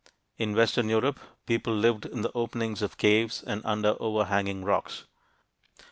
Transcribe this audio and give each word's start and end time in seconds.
In 0.39 0.55
western 0.55 0.89
Europe, 0.89 1.19
people 1.45 1.75
lived 1.75 2.07
in 2.07 2.21
the 2.23 2.31
openings 2.33 2.81
of 2.81 2.97
caves 2.97 3.43
and 3.43 3.61
under 3.63 3.95
overhanging 3.99 4.63
rocks. 4.65 5.05